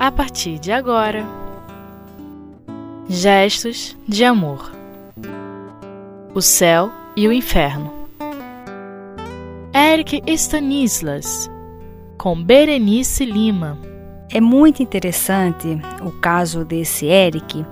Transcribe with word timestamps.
a 0.00 0.10
partir 0.10 0.58
de 0.58 0.72
agora. 0.72 1.26
Gestos 3.06 3.94
de 4.08 4.24
amor. 4.24 4.72
O 6.34 6.40
céu 6.40 6.90
e 7.14 7.28
o 7.28 7.32
inferno. 7.32 7.92
Eric 9.74 10.22
Stanislas, 10.26 11.50
com 12.16 12.42
Berenice 12.42 13.26
Lima. 13.26 13.76
É 14.32 14.40
muito 14.40 14.82
interessante 14.82 15.78
o 16.00 16.10
caso 16.12 16.64
desse 16.64 17.04
Eric, 17.04 17.66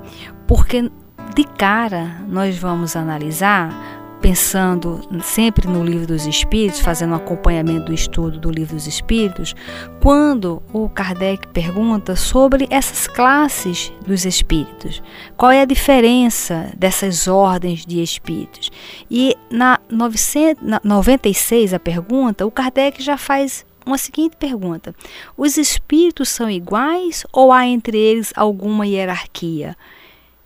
porque 0.46 0.92
de 1.34 1.44
cara 1.56 2.22
nós 2.28 2.58
vamos 2.58 2.94
analisar 2.94 3.72
pensando 4.20 5.00
sempre 5.22 5.68
no 5.68 5.84
livro 5.84 6.06
dos 6.06 6.26
Espíritos, 6.26 6.80
fazendo 6.80 7.12
um 7.12 7.16
acompanhamento 7.16 7.86
do 7.86 7.94
estudo 7.94 8.38
do 8.38 8.50
livro 8.50 8.74
dos 8.74 8.86
Espíritos, 8.86 9.54
quando 10.00 10.62
o 10.72 10.88
Kardec 10.88 11.48
pergunta 11.48 12.16
sobre 12.16 12.66
essas 12.70 13.06
classes 13.06 13.92
dos 14.06 14.24
Espíritos, 14.24 15.02
qual 15.36 15.52
é 15.52 15.62
a 15.62 15.64
diferença 15.64 16.72
dessas 16.76 17.28
ordens 17.28 17.86
de 17.86 18.02
Espíritos. 18.02 18.70
E 19.10 19.36
na, 19.50 19.78
900, 19.90 20.62
na 20.62 20.80
96, 20.82 21.74
a 21.74 21.78
pergunta, 21.78 22.46
o 22.46 22.50
Kardec 22.50 23.02
já 23.02 23.16
faz 23.16 23.64
uma 23.88 23.98
seguinte 23.98 24.36
pergunta: 24.36 24.94
os 25.36 25.56
espíritos 25.56 26.28
são 26.28 26.50
iguais 26.50 27.24
ou 27.32 27.50
há 27.50 27.66
entre 27.66 27.96
eles 27.96 28.32
alguma 28.36 28.86
hierarquia? 28.86 29.76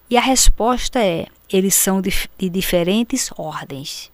E 0.09 0.16
a 0.16 0.20
resposta 0.20 0.98
é: 1.01 1.27
eles 1.52 1.74
são 1.74 2.01
de, 2.01 2.11
de 2.38 2.48
diferentes 2.48 3.30
ordens. 3.37 4.12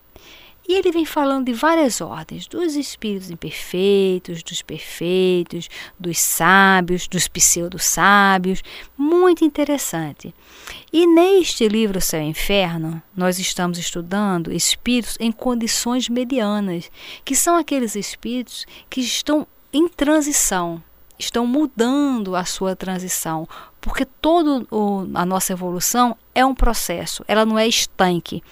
E 0.68 0.74
ele 0.74 0.92
vem 0.92 1.06
falando 1.06 1.46
de 1.46 1.54
várias 1.54 2.02
ordens, 2.02 2.46
dos 2.46 2.76
espíritos 2.76 3.30
imperfeitos, 3.30 4.42
dos 4.42 4.60
perfeitos, 4.60 5.66
dos 5.98 6.18
sábios, 6.18 7.08
dos 7.08 7.26
pseudo-sábios, 7.26 8.62
muito 8.94 9.42
interessante. 9.42 10.34
E 10.92 11.06
neste 11.06 11.66
livro 11.66 12.02
Céu 12.02 12.20
e 12.20 12.26
Inferno, 12.26 13.02
nós 13.16 13.38
estamos 13.38 13.78
estudando 13.78 14.52
espíritos 14.52 15.16
em 15.18 15.32
condições 15.32 16.06
medianas, 16.10 16.90
que 17.24 17.34
são 17.34 17.56
aqueles 17.56 17.96
espíritos 17.96 18.66
que 18.90 19.00
estão 19.00 19.46
em 19.72 19.88
transição, 19.88 20.82
estão 21.18 21.46
mudando 21.46 22.36
a 22.36 22.44
sua 22.44 22.76
transição, 22.76 23.48
porque 23.88 24.04
toda 24.04 24.66
a 25.14 25.24
nossa 25.24 25.54
evolução 25.54 26.14
é 26.34 26.44
um 26.44 26.54
processo, 26.54 27.24
ela 27.26 27.46
não 27.46 27.58
é 27.58 27.66
estanque. 27.66 28.42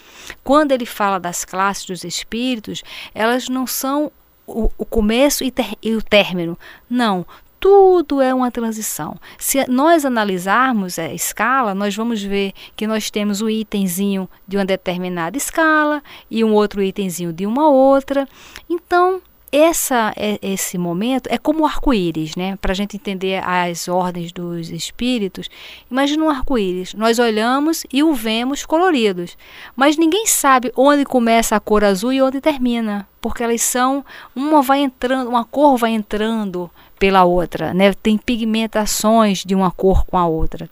Quando 0.43 0.73
ele 0.73 0.87
fala 0.87 1.21
das 1.21 1.45
classes 1.45 1.85
dos 1.85 2.05
espíritos, 2.05 2.83
elas 3.15 3.47
não 3.47 3.67
são 3.67 4.11
o, 4.47 4.71
o 4.79 4.87
começo 4.87 5.45
e, 5.45 5.51
ter, 5.51 5.75
e 5.83 5.95
o 5.95 6.01
término. 6.01 6.59
Não, 6.89 7.27
tudo 7.61 8.23
é 8.23 8.33
uma 8.33 8.51
transição. 8.51 9.21
Se 9.37 9.71
nós 9.71 10.07
analisarmos 10.07 10.99
a 10.99 11.13
escala, 11.13 11.75
nós 11.75 11.95
vamos 11.95 12.23
ver 12.23 12.55
que 12.75 12.87
nós 12.87 13.11
temos 13.11 13.43
o 13.43 13.51
itemzinho 13.51 14.27
de 14.49 14.57
uma 14.57 14.65
determinada 14.65 15.37
escala 15.37 16.03
e 16.31 16.43
um 16.43 16.55
outro 16.55 16.83
itemzinho 16.83 17.31
de 17.31 17.45
uma 17.45 17.69
outra. 17.69 18.27
Então, 18.71 19.21
essa, 19.53 20.13
é, 20.17 20.39
esse 20.43 20.77
momento 20.77 21.29
é 21.31 21.39
como 21.39 21.63
o 21.63 21.67
arco-íris, 21.67 22.35
né? 22.37 22.57
Para 22.57 22.73
a 22.73 22.75
gente 22.75 22.97
entender 22.97 23.43
as 23.45 23.89
ordens 23.89 24.33
dos 24.33 24.71
espíritos. 24.71 25.49
Imagina 25.91 26.25
um 26.25 26.31
arco-íris. 26.31 26.95
Nós 26.95 27.19
olhamos 27.19 27.85
e 27.93 28.03
o 28.03 28.13
vemos 28.13 28.67
coloridos, 28.67 29.37
mas 29.75 29.97
ninguém 29.97 30.27
sabe 30.27 30.73
onde 30.77 31.05
começa 31.05 31.57
a 31.57 31.61
cor 31.61 31.85
azul 31.85 32.13
e 32.13 32.21
onde 32.21 32.41
termina, 32.41 33.09
porque 33.21 33.43
elas 33.43 33.63
são 33.63 34.05
uma 34.35 34.63
vai 34.63 34.81
entrando, 34.81 35.29
uma 35.29 35.45
cor 35.45 35.77
vai 35.77 35.93
entrando 35.93 36.71
pela 36.99 37.25
outra, 37.25 37.73
né? 37.73 37.93
Tem 37.95 38.19
pigmentações 38.19 39.45
de 39.45 39.55
uma 39.55 39.71
cor 39.71 40.05
com 40.07 40.19
a 40.19 40.27
outra. 40.27 40.69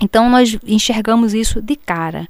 Então 0.00 0.30
nós 0.30 0.58
enxergamos 0.66 1.34
isso 1.34 1.60
de 1.60 1.76
cara. 1.76 2.26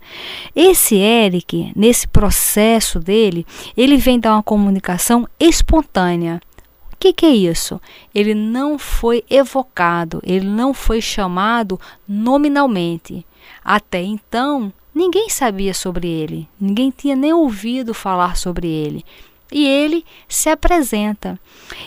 Esse 0.54 0.96
Eric, 0.96 1.72
nesse 1.76 2.08
processo 2.08 2.98
dele, 2.98 3.46
ele 3.76 3.96
vem 3.96 4.18
dar 4.18 4.32
uma 4.32 4.42
comunicação 4.42 5.28
espontânea. 5.38 6.40
O 6.92 6.96
que, 6.98 7.12
que 7.12 7.24
é 7.24 7.30
isso? 7.30 7.80
Ele 8.14 8.34
não 8.34 8.78
foi 8.78 9.24
evocado, 9.30 10.20
ele 10.24 10.46
não 10.46 10.74
foi 10.74 11.00
chamado 11.00 11.80
nominalmente. 12.06 13.24
Até 13.64 14.02
então, 14.02 14.72
ninguém 14.94 15.30
sabia 15.30 15.72
sobre 15.72 16.08
ele, 16.08 16.46
ninguém 16.60 16.90
tinha 16.90 17.16
nem 17.16 17.32
ouvido 17.32 17.94
falar 17.94 18.36
sobre 18.36 18.68
ele 18.68 19.04
e 19.52 19.66
ele 19.66 20.04
se 20.28 20.48
apresenta. 20.48 21.38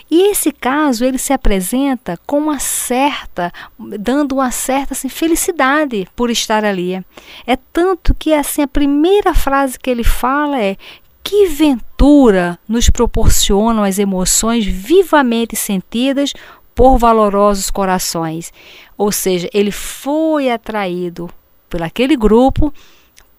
E 0.10 0.32
esse 0.32 0.52
caso 0.52 1.04
ele 1.04 1.18
se 1.18 1.34
apresenta 1.34 2.18
com 2.26 2.38
uma 2.38 2.60
certa, 2.60 3.52
dando 3.78 4.34
uma 4.34 4.52
certa 4.52 4.94
assim, 4.94 5.10
felicidade 5.10 6.08
por 6.16 6.30
estar 6.30 6.64
ali. 6.64 7.04
É 7.46 7.56
tanto 7.56 8.14
que 8.14 8.34
assim 8.34 8.62
a 8.62 8.68
primeira 8.68 9.34
frase 9.34 9.80
que 9.80 9.90
ele 9.90 10.04
fala 10.04 10.62
é 10.62 10.78
que 11.24 11.48
ventura 11.48 12.60
nos 12.68 12.90
proporcionam 12.90 13.84
as 13.84 13.98
emoções 13.98 14.66
vivamente 14.66 15.56
sentidas 15.56 16.34
por 16.76 16.98
valorosos 16.98 17.70
corações. 17.70 18.52
Ou 18.98 19.12
seja, 19.12 19.50
ele 19.54 19.72
foi 19.72 20.52
atraído 20.52 21.30
por 21.70 21.82
aquele 21.82 22.16
grupo 22.16 22.74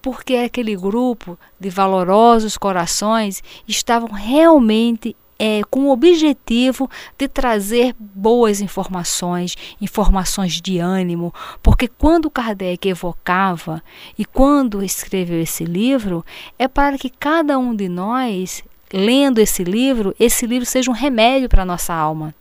porque 0.05 0.35
aquele 0.35 0.75
grupo 0.75 1.35
de 1.59 1.67
valorosos 1.67 2.59
corações 2.59 3.41
estavam 3.67 4.09
realmente 4.09 5.15
é, 5.39 5.61
com 5.67 5.85
o 5.85 5.89
objetivo 5.89 6.87
de 7.17 7.27
trazer 7.27 7.95
boas 7.97 8.61
informações, 8.61 9.55
informações 9.81 10.61
de 10.61 10.77
ânimo, 10.77 11.33
porque 11.63 11.87
quando 11.87 12.29
Kardec 12.29 12.87
evocava 12.87 13.81
e 14.15 14.23
quando 14.23 14.83
escreveu 14.83 15.41
esse 15.41 15.65
livro, 15.65 16.23
é 16.59 16.67
para 16.67 16.99
que 16.99 17.09
cada 17.09 17.57
um 17.57 17.75
de 17.75 17.89
nós, 17.89 18.63
lendo 18.93 19.39
esse 19.39 19.63
livro, 19.63 20.15
esse 20.19 20.45
livro 20.45 20.67
seja 20.67 20.91
um 20.91 20.93
remédio 20.93 21.49
para 21.49 21.63
a 21.63 21.65
nossa 21.65 21.95
alma. 21.95 22.31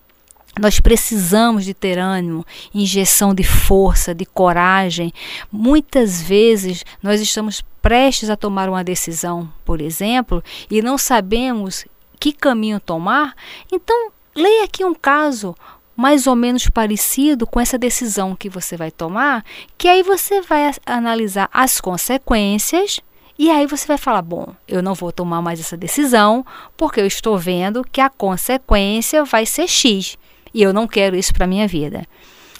Nós 0.60 0.78
precisamos 0.78 1.64
de 1.64 1.74
ter 1.74 1.98
ânimo, 1.98 2.46
injeção 2.72 3.34
de 3.34 3.42
força, 3.42 4.14
de 4.14 4.24
coragem. 4.24 5.12
Muitas 5.50 6.22
vezes 6.22 6.84
nós 7.02 7.20
estamos 7.20 7.62
prestes 7.82 8.30
a 8.30 8.36
tomar 8.36 8.68
uma 8.68 8.84
decisão, 8.84 9.50
por 9.64 9.80
exemplo, 9.80 10.42
e 10.70 10.80
não 10.80 10.96
sabemos 10.96 11.84
que 12.20 12.32
caminho 12.32 12.78
tomar. 12.78 13.34
Então, 13.70 14.10
leia 14.34 14.64
aqui 14.64 14.84
um 14.84 14.94
caso 14.94 15.54
mais 15.96 16.26
ou 16.26 16.34
menos 16.34 16.68
parecido 16.68 17.46
com 17.46 17.60
essa 17.60 17.78
decisão 17.78 18.34
que 18.34 18.48
você 18.48 18.76
vai 18.76 18.90
tomar, 18.90 19.44
que 19.78 19.88
aí 19.88 20.02
você 20.02 20.40
vai 20.40 20.72
analisar 20.86 21.48
as 21.52 21.80
consequências 21.80 23.00
e 23.38 23.50
aí 23.50 23.66
você 23.66 23.86
vai 23.86 23.98
falar: 23.98 24.22
bom, 24.22 24.54
eu 24.66 24.82
não 24.82 24.94
vou 24.94 25.12
tomar 25.12 25.42
mais 25.42 25.60
essa 25.60 25.76
decisão 25.76 26.44
porque 26.76 27.00
eu 27.00 27.06
estou 27.06 27.36
vendo 27.38 27.84
que 27.84 28.00
a 28.00 28.08
consequência 28.08 29.24
vai 29.24 29.44
ser 29.46 29.68
X. 29.68 30.16
E 30.54 30.62
eu 30.62 30.72
não 30.72 30.86
quero 30.86 31.16
isso 31.16 31.34
para 31.34 31.44
a 31.44 31.48
minha 31.48 31.66
vida. 31.66 32.06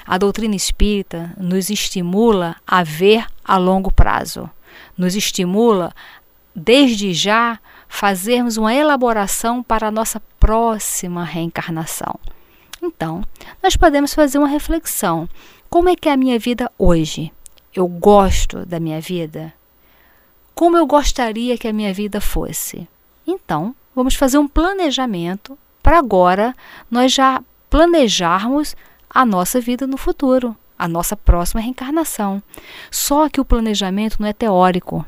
A 0.05 0.19
doutrina 0.19 0.57
espírita 0.57 1.33
nos 1.39 1.71
estimula 1.71 2.57
a 2.67 2.83
ver 2.83 3.25
a 3.45 3.57
longo 3.57 3.91
prazo, 3.91 4.51
nos 4.99 5.15
estimula, 5.15 5.95
desde 6.55 7.15
já, 7.15 7.59
fazermos 7.89 8.57
uma 8.57 8.75
elaboração 8.75 9.63
para 9.63 9.87
a 9.87 9.91
nossa 9.91 10.21
próxima 10.39 11.25
reencarnação. 11.25 12.19
Então, 12.83 13.23
nós 13.63 13.77
podemos 13.77 14.13
fazer 14.13 14.39
uma 14.39 14.49
reflexão: 14.49 15.29
como 15.71 15.89
é 15.89 15.97
que 15.97 16.09
é 16.09 16.13
a 16.13 16.17
minha 16.17 16.39
vida 16.39 16.71
hoje? 16.77 17.33
Eu 17.73 17.89
gosto 17.89 18.67
da 18.67 18.79
minha 18.79 19.01
vida? 19.01 19.55
Como 20.55 20.77
eu 20.77 20.87
gostaria 20.87 21.57
que 21.57 21.67
a 21.67 21.73
minha 21.73 21.95
vida 21.95 22.21
fosse? 22.21 22.87
Então, 23.27 23.75
vamos 23.95 24.15
fazer 24.15 24.39
um 24.39 24.47
planejamento 24.47 25.59
para 25.83 25.99
agora 25.99 26.55
nós 26.91 27.13
já 27.13 27.43
planejarmos 27.75 28.77
a 29.11 29.27
nossa 29.27 29.61
vida 29.61 29.85
no 29.85 29.97
futuro, 29.97 30.57
a 30.79 30.87
nossa 30.87 31.17
próxima 31.17 31.61
reencarnação. 31.61 32.41
Só 32.89 33.29
que 33.29 33.41
o 33.41 33.45
planejamento 33.45 34.19
não 34.21 34.29
é 34.29 34.33
teórico. 34.33 35.05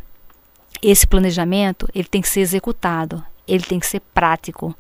Esse 0.83 1.07
planejamento 1.07 1.89
ele 1.95 2.09
tem 2.09 2.21
que 2.21 2.29
ser 2.29 2.41
executado, 2.41 3.25
ele 3.47 3.63
tem 3.63 3.79
que 3.79 3.87
ser 3.87 4.01
prático. 4.13 4.75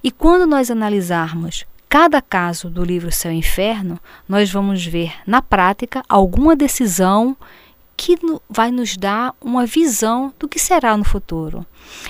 E 0.00 0.12
quando 0.12 0.46
nós 0.46 0.70
analisarmos 0.70 1.66
cada 1.88 2.22
caso 2.22 2.70
do 2.70 2.84
livro 2.84 3.10
Céu 3.10 3.32
e 3.32 3.38
Inferno, 3.38 3.98
nós 4.28 4.48
vamos 4.52 4.86
ver 4.86 5.12
na 5.26 5.42
prática 5.42 6.04
alguma 6.08 6.54
decisão 6.54 7.36
que 7.96 8.16
vai 8.48 8.70
nos 8.70 8.96
dar 8.96 9.34
uma 9.40 9.66
visão 9.66 10.32
do 10.38 10.46
que 10.46 10.60
será 10.60 10.96
no 10.96 11.04
futuro. 11.04 11.66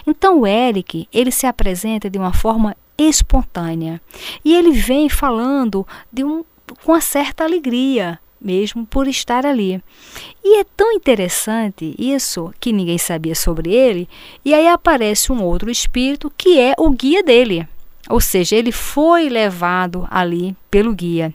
Então 0.06 0.40
o 0.40 0.46
Eric, 0.46 1.08
ele 1.10 1.30
se 1.30 1.46
apresenta 1.46 2.10
de 2.10 2.18
uma 2.18 2.34
forma 2.34 2.76
espontânea. 2.98 4.00
E 4.44 4.54
ele 4.54 4.72
vem 4.72 5.08
falando 5.08 5.86
de 6.12 6.24
um, 6.24 6.44
com 6.84 6.92
uma 6.92 7.00
certa 7.00 7.44
alegria, 7.44 8.18
mesmo 8.40 8.86
por 8.86 9.08
estar 9.08 9.46
ali. 9.46 9.82
E 10.44 10.60
é 10.60 10.64
tão 10.76 10.92
interessante 10.92 11.94
isso 11.98 12.52
que 12.60 12.72
ninguém 12.72 12.98
sabia 12.98 13.34
sobre 13.34 13.72
ele, 13.72 14.08
e 14.44 14.52
aí 14.52 14.68
aparece 14.68 15.32
um 15.32 15.42
outro 15.42 15.70
espírito 15.70 16.32
que 16.36 16.58
é 16.58 16.74
o 16.78 16.90
guia 16.90 17.22
dele. 17.22 17.66
Ou 18.08 18.20
seja, 18.20 18.54
ele 18.54 18.70
foi 18.70 19.28
levado 19.28 20.06
ali 20.10 20.54
pelo 20.70 20.94
guia. 20.94 21.34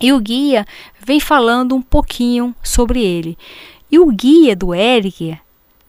E 0.00 0.12
o 0.12 0.20
guia 0.20 0.64
vem 1.00 1.18
falando 1.18 1.74
um 1.74 1.82
pouquinho 1.82 2.54
sobre 2.62 3.02
ele. 3.02 3.36
E 3.90 3.98
o 3.98 4.06
guia 4.06 4.54
do 4.54 4.74
Eric 4.74 5.36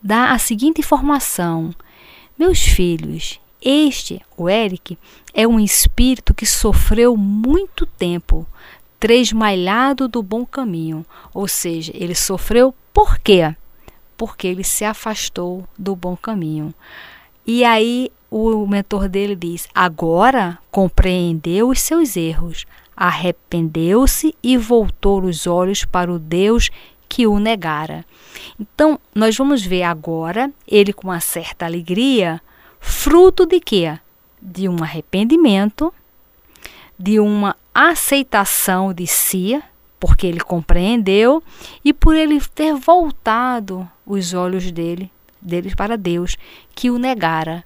dá 0.01 0.31
a 0.31 0.39
seguinte 0.39 0.79
informação: 0.79 1.71
Meus 2.37 2.59
filhos, 2.59 3.39
este, 3.61 4.21
o 4.35 4.49
Eric, 4.49 4.97
é 5.33 5.47
um 5.47 5.59
espírito 5.59 6.33
que 6.33 6.45
sofreu 6.45 7.15
muito 7.17 7.85
tempo, 7.85 8.47
tresmalhado 8.99 10.07
do 10.07 10.21
bom 10.21 10.45
caminho. 10.45 11.05
Ou 11.33 11.47
seja, 11.47 11.91
ele 11.95 12.15
sofreu 12.15 12.73
por 12.93 13.19
quê? 13.19 13.55
Porque 14.15 14.47
ele 14.47 14.63
se 14.63 14.83
afastou 14.83 15.67
do 15.77 15.95
bom 15.95 16.15
caminho. 16.15 16.73
E 17.45 17.63
aí 17.63 18.11
o 18.29 18.65
mentor 18.67 19.07
dele 19.07 19.35
diz: 19.35 19.67
agora 19.73 20.57
compreendeu 20.71 21.69
os 21.69 21.79
seus 21.79 22.17
erros, 22.17 22.65
arrependeu-se 22.95 24.35
e 24.41 24.57
voltou 24.57 25.23
os 25.23 25.47
olhos 25.47 25.85
para 25.85 26.11
o 26.11 26.19
Deus 26.19 26.69
que 27.07 27.25
o 27.25 27.39
negara. 27.39 28.05
Então, 28.59 28.99
nós 29.15 29.37
vamos 29.37 29.63
ver 29.63 29.83
agora 29.83 30.51
ele 30.67 30.91
com 30.91 31.07
uma 31.07 31.19
certa 31.19 31.65
alegria, 31.65 32.41
fruto 32.79 33.45
de 33.45 33.59
quê? 33.59 33.99
De 34.41 34.67
um 34.69 34.83
arrependimento, 34.83 35.93
de 36.97 37.19
uma 37.19 37.55
aceitação 37.73 38.93
de 38.93 39.05
si, 39.05 39.61
porque 39.99 40.27
ele 40.27 40.39
compreendeu 40.39 41.43
e 41.83 41.93
por 41.93 42.15
ele 42.15 42.39
ter 42.53 42.73
voltado 42.73 43.89
os 44.05 44.33
olhos 44.33 44.71
dele, 44.71 45.11
deles 45.41 45.75
para 45.75 45.97
Deus, 45.97 46.37
que 46.75 46.89
o 46.89 46.97
negara. 46.97 47.63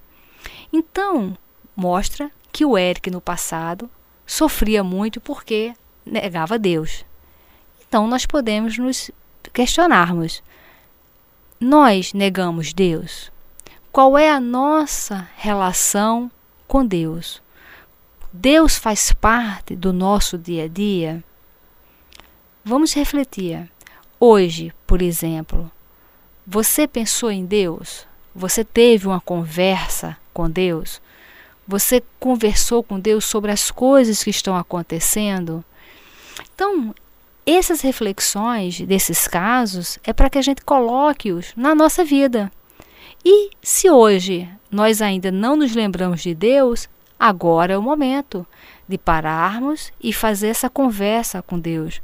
Então, 0.71 1.37
mostra 1.75 2.31
que 2.51 2.65
o 2.65 2.77
Eric 2.77 3.09
no 3.09 3.21
passado 3.21 3.89
sofria 4.25 4.83
muito 4.83 5.19
porque 5.19 5.73
negava 6.05 6.59
Deus. 6.59 7.05
Então 7.87 8.07
nós 8.07 8.25
podemos 8.25 8.77
nos 8.77 9.11
questionarmos: 9.53 10.43
nós 11.59 12.13
negamos 12.13 12.73
Deus? 12.73 13.30
Qual 13.91 14.17
é 14.17 14.31
a 14.31 14.39
nossa 14.39 15.27
relação 15.35 16.31
com 16.65 16.85
Deus? 16.85 17.41
Deus 18.31 18.77
faz 18.77 19.11
parte 19.11 19.75
do 19.75 19.91
nosso 19.91 20.37
dia 20.37 20.63
a 20.63 20.67
dia? 20.69 21.21
Vamos 22.63 22.93
refletir. 22.93 23.69
Hoje, 24.17 24.73
por 24.87 25.01
exemplo, 25.01 25.69
você 26.47 26.87
pensou 26.87 27.29
em 27.29 27.45
Deus? 27.45 28.07
Você 28.33 28.63
teve 28.63 29.07
uma 29.07 29.19
conversa 29.19 30.17
com 30.33 30.49
Deus? 30.49 31.01
Você 31.67 32.01
conversou 32.17 32.81
com 32.81 32.97
Deus 32.97 33.25
sobre 33.25 33.51
as 33.51 33.69
coisas 33.69 34.23
que 34.23 34.29
estão 34.29 34.55
acontecendo? 34.55 35.65
Então, 36.55 36.95
essas 37.45 37.81
reflexões 37.81 38.79
desses 38.79 39.27
casos 39.27 39.99
é 40.01 40.13
para 40.13 40.29
que 40.29 40.37
a 40.37 40.41
gente 40.41 40.61
coloque-os 40.61 41.51
na 41.57 41.75
nossa 41.75 42.05
vida. 42.05 42.49
E 43.23 43.51
se 43.61 43.89
hoje 43.89 44.49
nós 44.69 45.01
ainda 45.01 45.31
não 45.31 45.55
nos 45.55 45.75
lembramos 45.75 46.21
de 46.21 46.33
Deus, 46.33 46.89
agora 47.19 47.73
é 47.73 47.77
o 47.77 47.81
momento 47.81 48.45
de 48.87 48.97
pararmos 48.97 49.91
e 50.01 50.11
fazer 50.11 50.47
essa 50.47 50.69
conversa 50.69 51.41
com 51.41 51.59
Deus. 51.59 52.01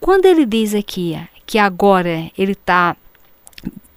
Quando 0.00 0.26
ele 0.26 0.46
diz 0.46 0.74
aqui 0.74 1.18
que 1.44 1.58
agora 1.58 2.30
ele 2.36 2.52
está 2.52 2.96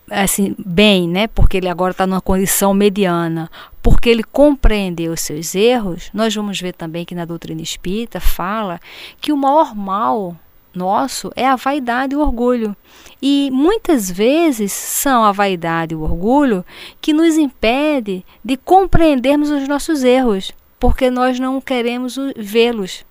assim 0.10 0.56
bem, 0.58 1.08
né? 1.08 1.28
Porque 1.28 1.58
ele 1.58 1.70
agora 1.70 1.92
está 1.92 2.06
numa 2.06 2.22
condição 2.22 2.74
mediana, 2.74 3.50
porque 3.82 4.10
ele 4.10 4.24
compreendeu 4.24 5.14
os 5.14 5.22
seus 5.22 5.56
erros. 5.56 6.10
Nós 6.14 6.34
vamos 6.34 6.60
ver 6.60 6.74
também 6.74 7.06
que 7.06 7.16
na 7.16 7.26
doutrina 7.26 7.62
espírita 7.62 8.20
fala 8.20 8.80
que 9.22 9.32
o 9.32 9.38
maior 9.38 9.76
mal 9.76 10.36
nosso 10.74 11.32
é 11.36 11.48
a 11.48 11.56
vaidade 11.56 12.14
e 12.14 12.18
o 12.18 12.22
orgulho. 12.22 12.76
E 13.22 13.50
muitas 13.52 14.10
vezes 14.10 14.72
são 14.72 15.24
a 15.24 15.32
vaidade 15.32 15.94
e 15.94 15.98
o 15.98 16.02
orgulho 16.02 16.66
que 17.02 17.14
nos 17.14 17.38
impede 17.38 18.26
de 18.44 18.56
compreendermos 18.58 19.50
os 19.50 19.68
nossos 19.68 20.04
erros, 20.04 20.52
porque 20.80 21.10
nós 21.10 21.40
não 21.40 21.60
queremos 21.60 22.16
vê-los. 22.36 23.06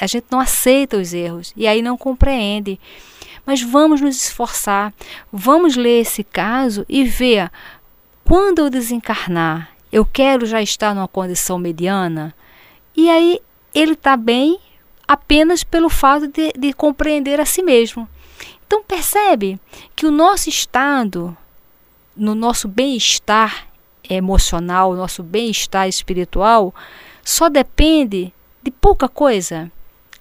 A 0.00 0.06
gente 0.06 0.26
não 0.30 0.40
aceita 0.40 0.96
os 0.96 1.14
erros 1.14 1.52
e 1.56 1.66
aí 1.66 1.82
não 1.82 1.96
compreende. 1.96 2.80
Mas 3.46 3.62
vamos 3.62 4.00
nos 4.00 4.16
esforçar, 4.24 4.92
vamos 5.32 5.76
ler 5.76 6.00
esse 6.00 6.22
caso 6.22 6.84
e 6.88 7.04
ver 7.04 7.50
quando 8.24 8.60
eu 8.60 8.70
desencarnar, 8.70 9.70
eu 9.90 10.06
quero 10.06 10.46
já 10.46 10.62
estar 10.62 10.94
numa 10.94 11.08
condição 11.08 11.58
mediana. 11.58 12.34
E 12.96 13.10
aí 13.10 13.40
ele 13.74 13.92
está 13.92 14.16
bem 14.16 14.58
apenas 15.06 15.64
pelo 15.64 15.88
fato 15.88 16.26
de, 16.28 16.52
de 16.52 16.72
compreender 16.72 17.40
a 17.40 17.44
si 17.44 17.62
mesmo. 17.62 18.08
Então 18.66 18.82
percebe 18.82 19.60
que 19.94 20.06
o 20.06 20.10
nosso 20.10 20.48
estado, 20.48 21.36
no 22.16 22.34
nosso 22.34 22.66
bem-estar 22.68 23.68
emocional, 24.08 24.94
nosso 24.94 25.22
bem-estar 25.22 25.88
espiritual, 25.88 26.74
só 27.22 27.48
depende 27.48 28.32
de 28.62 28.70
pouca 28.70 29.08
coisa. 29.08 29.70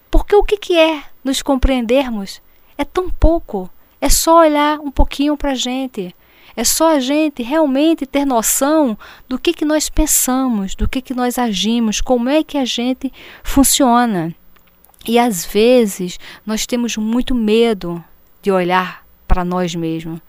Porque 0.10 0.36
o 0.36 0.44
que, 0.44 0.58
que 0.58 0.78
é 0.78 1.04
nos 1.24 1.42
compreendermos? 1.42 2.42
É 2.78 2.84
tão 2.84 3.10
pouco. 3.10 3.70
É 4.00 4.10
só 4.10 4.40
olhar 4.40 4.80
um 4.80 4.92
pouquinho 4.92 5.38
para 5.38 5.52
a 5.52 5.56
gente. 5.56 6.14
É 6.56 6.64
só 6.64 6.96
a 6.96 7.00
gente 7.00 7.42
realmente 7.42 8.06
ter 8.06 8.26
noção 8.26 8.98
do 9.28 9.40
que, 9.40 9.54
que 9.54 9.64
nós 9.64 9.90
pensamos, 9.90 10.76
do 10.76 10.90
que, 10.90 11.02
que 11.02 11.14
nós 11.14 11.38
agimos, 11.38 12.02
como 12.02 12.28
é 12.28 12.44
que 12.44 12.58
a 12.58 12.66
gente 12.66 13.12
funciona. 13.44 14.36
E 15.08 15.18
às 15.18 15.46
vezes 15.46 16.20
nós 16.46 16.66
temos 16.66 16.98
muito 16.98 17.34
medo 17.34 18.04
de 18.42 18.52
olhar 18.52 19.06
para 19.28 19.46
nós 19.46 19.74
mesmos. 19.74 20.20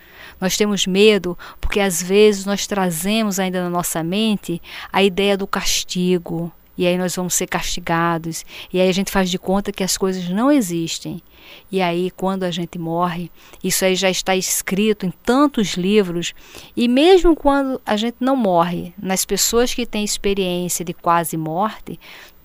Nós 0.41 0.57
temos 0.57 0.87
medo 0.87 1.37
porque 1.61 1.81
às 1.81 2.03
vezes 2.03 2.47
nós 2.47 2.67
trazemos 2.67 3.39
ainda 3.39 3.63
na 3.63 3.71
nossa 3.71 4.03
mente 4.03 4.61
a 4.93 5.03
ideia 5.03 5.37
do 5.37 5.47
castigo, 5.47 6.53
e 6.77 6.87
aí 6.87 6.97
nós 6.97 7.15
vamos 7.15 7.35
ser 7.35 7.47
castigados, 7.47 8.45
e 8.73 8.81
aí 8.81 8.89
a 8.89 8.93
gente 8.93 9.11
faz 9.11 9.31
de 9.31 9.39
conta 9.39 9.73
que 9.73 9.85
as 9.85 9.97
coisas 9.97 10.29
não 10.29 10.51
existem. 10.51 11.23
E 11.71 11.83
aí, 11.83 12.11
quando 12.11 12.45
a 12.45 12.51
gente 12.51 12.79
morre, 12.79 13.31
isso 13.63 13.85
aí 13.85 13.95
já 13.95 14.09
está 14.09 14.35
escrito 14.35 15.05
em 15.05 15.13
tantos 15.25 15.75
livros, 15.75 16.33
e 16.77 16.89
mesmo 16.89 17.37
quando 17.37 17.81
a 17.85 17.97
gente 17.97 18.17
não 18.21 18.37
morre, 18.37 18.95
nas 19.01 19.25
pessoas 19.25 19.75
que 19.75 19.85
têm 19.85 20.05
experiência 20.05 20.85
de 20.85 20.95
quase 20.95 21.37
morte, 21.37 21.99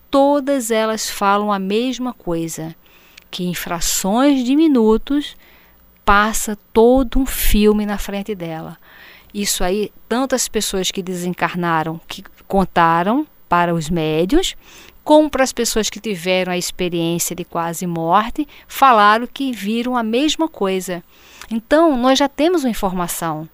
todas 0.10 0.72
elas 0.72 1.10
falam 1.10 1.52
a 1.52 1.60
mesma 1.60 2.14
coisa, 2.14 2.76
que 3.30 3.44
em 3.44 3.54
frações 3.54 4.44
de 4.44 4.56
minutos 4.56 5.36
passa 6.04 6.58
todo 6.72 7.20
um 7.20 7.26
filme 7.26 7.86
na 7.86 7.98
frente 7.98 8.34
dela. 8.34 8.78
Isso 9.34 9.64
aí, 9.64 9.92
tantas 10.08 10.48
pessoas 10.48 10.90
que 10.90 11.04
desencarnaram, 11.04 12.00
que 12.08 12.24
contaram 12.48 13.28
para 13.50 13.74
os 13.74 13.90
médios, 13.90 14.56
como 15.04 15.30
para 15.30 15.44
as 15.44 15.54
pessoas 15.54 15.90
que 15.90 16.00
tiveram 16.00 16.52
a 16.52 16.58
experiência 16.58 17.36
de 17.36 17.46
quase 17.46 17.86
morte, 17.86 18.48
falaram 18.68 19.28
que 19.28 19.52
viram 19.52 19.96
a 19.96 20.04
mesma 20.04 20.48
coisa. 20.48 21.04
Então, 21.50 21.96
nós 21.98 22.20
já 22.20 22.28
temos 22.28 22.64
uma 22.64 22.70
informação. 22.70 23.48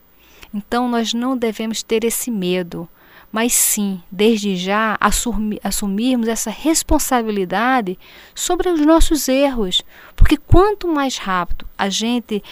Então, 0.54 0.88
nós 0.88 1.14
não 1.14 1.38
devemos 1.38 1.84
ter 1.84 2.04
esse 2.04 2.32
medo, 2.32 2.88
mas 3.34 3.52
sim, 3.54 4.00
desde 4.12 4.56
já, 4.56 4.96
assumir, 5.02 5.60
assumirmos 5.64 6.28
essa 6.28 6.52
responsabilidade 6.52 7.98
sobre 8.36 8.70
os 8.70 8.80
nossos 8.86 9.28
erros. 9.28 9.82
Porque 10.16 10.38
quanto 10.38 10.88
mais 10.88 11.18
rápido 11.18 11.66
a 11.76 11.90
gente 11.90 12.44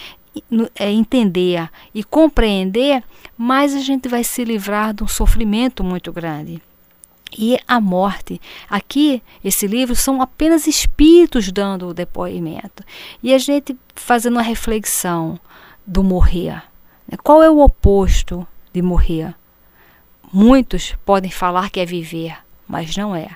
é, 0.74 0.90
entender 0.90 1.70
e 1.94 2.02
compreender, 2.02 3.04
mais 3.38 3.76
a 3.76 3.78
gente 3.78 4.08
vai 4.08 4.24
se 4.24 4.42
livrar 4.44 4.92
de 4.92 5.04
um 5.04 5.08
sofrimento 5.08 5.84
muito 5.84 6.12
grande 6.12 6.60
e 7.38 7.56
a 7.66 7.80
morte. 7.80 8.40
Aqui, 8.68 9.22
esse 9.44 9.68
livro 9.68 9.94
são 9.94 10.20
apenas 10.20 10.66
espíritos 10.66 11.50
dando 11.52 11.86
o 11.86 11.94
depoimento. 11.94 12.84
E 13.22 13.32
a 13.32 13.38
gente 13.38 13.76
fazendo 13.94 14.34
uma 14.34 14.42
reflexão 14.42 15.38
do 15.86 16.02
morrer. 16.02 16.60
Né? 17.08 17.16
Qual 17.22 17.40
é 17.40 17.48
o 17.48 17.60
oposto 17.60 18.46
de 18.72 18.82
morrer? 18.82 19.34
Muitos 20.32 20.96
podem 21.04 21.30
falar 21.30 21.68
que 21.68 21.78
é 21.78 21.84
viver, 21.84 22.36
mas 22.66 22.96
não 22.96 23.14
é. 23.14 23.28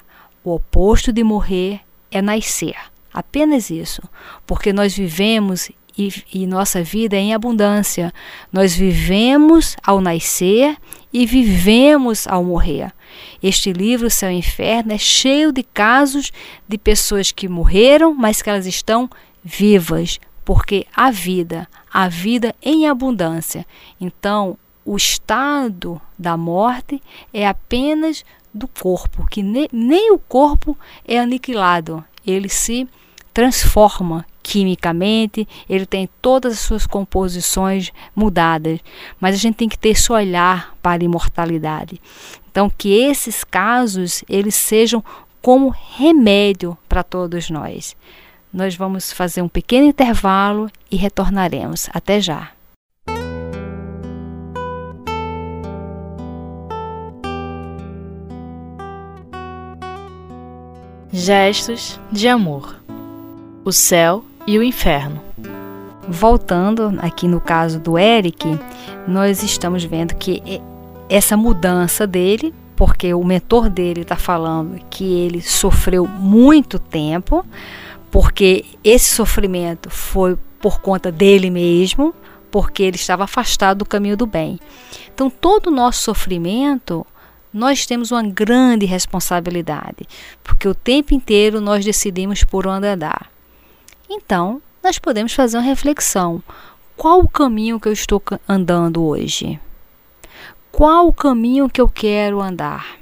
O 0.43 0.55
oposto 0.55 1.13
de 1.13 1.23
morrer 1.23 1.81
é 2.11 2.23
nascer. 2.23 2.77
Apenas 3.13 3.69
isso. 3.69 4.03
Porque 4.47 4.73
nós 4.73 4.97
vivemos 4.97 5.71
e, 5.99 6.13
e, 6.33 6.47
nossa 6.47 6.83
vida 6.83 7.17
é 7.17 7.21
em 7.21 7.35
abundância. 7.35 8.13
Nós 8.53 8.75
vivemos 8.75 9.77
ao 9.83 10.01
nascer 10.01 10.77
e 11.13 11.27
vivemos 11.27 12.27
ao 12.27 12.45
morrer. 12.45 12.93
Este 13.43 13.73
livro, 13.73 14.11
Céu 14.11 14.31
e 14.31 14.35
Inferno, 14.35 14.93
é 14.93 14.99
cheio 14.99 15.53
de 15.53 15.63
casos 15.63 16.33
de 16.69 16.77
pessoas 16.77 17.33
que 17.33 17.49
morreram, 17.49 18.15
mas 18.15 18.41
que 18.41 18.51
elas 18.51 18.67
estão 18.67 19.09
vivas, 19.43 20.19
porque 20.45 20.87
a 20.95 21.11
vida, 21.11 21.67
a 21.93 22.09
vida 22.09 22.55
em 22.63 22.89
abundância. 22.89 23.67
Então, 24.01 24.59
o 24.87 24.97
estado 24.97 26.01
da 26.17 26.37
morte 26.37 27.03
é 27.35 27.47
apenas 27.47 28.25
do 28.55 28.69
corpo, 28.69 29.27
que 29.27 29.43
ne, 29.43 29.69
nem 29.73 30.13
o 30.13 30.19
corpo 30.19 30.79
é 31.05 31.19
aniquilado, 31.19 32.03
ele 32.25 32.49
se 32.49 32.89
transforma 33.35 34.25
quimicamente, 34.43 35.47
ele 35.69 35.85
tem 35.85 36.09
todas 36.23 36.53
as 36.53 36.61
suas 36.61 36.87
composições 36.87 37.91
mudadas, 38.15 38.79
mas 39.21 39.35
a 39.35 39.39
gente 39.39 39.57
tem 39.57 39.69
que 39.69 39.79
ter 39.79 39.91
esse 39.91 40.11
olhar 40.11 40.75
para 40.81 41.03
a 41.03 41.05
imortalidade. 41.05 42.01
Então, 42.51 42.71
que 42.71 42.89
esses 42.95 43.45
casos 43.45 44.25
eles 44.29 44.55
sejam 44.55 45.05
como 45.43 45.69
remédio 45.97 46.79
para 46.89 47.03
todos 47.03 47.51
nós. 47.51 47.97
Nós 48.53 48.75
vamos 48.75 49.13
fazer 49.13 49.43
um 49.43 49.49
pequeno 49.49 49.87
intervalo 49.87 50.71
e 50.91 50.97
retornaremos. 50.97 51.91
Até 51.93 52.21
já. 52.21 52.56
Gestos 61.19 61.99
de 62.13 62.29
amor. 62.29 62.77
O 63.65 63.73
céu 63.73 64.23
e 64.47 64.59
o 64.59 64.63
inferno. 64.63 65.19
Voltando 66.07 66.95
aqui 66.99 67.27
no 67.27 67.41
caso 67.41 67.81
do 67.81 67.99
Eric, 67.99 68.47
nós 69.09 69.43
estamos 69.43 69.83
vendo 69.83 70.15
que 70.15 70.61
essa 71.09 71.35
mudança 71.35 72.07
dele, 72.07 72.53
porque 72.77 73.15
o 73.15 73.25
mentor 73.25 73.71
dele 73.71 74.03
está 74.03 74.15
falando 74.15 74.79
que 74.91 75.21
ele 75.21 75.41
sofreu 75.41 76.07
muito 76.07 76.79
tempo, 76.79 77.47
porque 78.11 78.67
esse 78.85 79.15
sofrimento 79.15 79.89
foi 79.89 80.37
por 80.61 80.83
conta 80.83 81.11
dele 81.11 81.49
mesmo, 81.49 82.15
porque 82.51 82.83
ele 82.83 82.97
estava 82.97 83.25
afastado 83.25 83.79
do 83.79 83.87
caminho 83.87 84.19
do 84.19 84.27
bem. 84.27 84.61
Então, 85.15 85.31
todo 85.31 85.69
o 85.69 85.75
nosso 85.75 86.03
sofrimento, 86.03 87.07
nós 87.53 87.87
temos 87.87 88.11
uma 88.11 88.23
grande 88.23 88.87
responsabilidade, 88.87 90.07
porque 90.43 90.69
o 90.69 90.75
tempo 90.75 91.15
inteiro 91.15 91.61
nós 91.61 91.85
decidimos 91.85 92.45
por 92.45 92.67
onde 92.67 92.87
andar. 92.87 93.31
Então, 94.09 94.61
nós 94.83 94.99
podemos 94.99 95.33
fazer 95.33 95.57
uma 95.57 95.63
reflexão. 95.63 96.43
Qual 96.97 97.21
o 97.21 97.29
caminho 97.29 97.81
que 97.81 97.89
eu 97.89 97.93
estou 97.93 98.23
andando 98.49 99.05
hoje? 99.05 99.61
Qual 100.71 101.09
o 101.09 101.13
caminho 101.13 101.69
que 101.69 101.81
eu 101.81 101.89
quero 101.89 102.41
andar? 102.41 102.97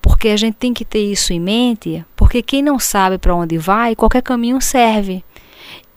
Porque 0.00 0.28
a 0.28 0.36
gente 0.36 0.54
tem 0.54 0.72
que 0.72 0.84
ter 0.84 1.04
isso 1.04 1.32
em 1.32 1.40
mente, 1.40 2.04
porque 2.16 2.42
quem 2.42 2.62
não 2.62 2.78
sabe 2.78 3.18
para 3.18 3.34
onde 3.34 3.58
vai, 3.58 3.94
qualquer 3.94 4.22
caminho 4.22 4.60
serve. 4.60 5.22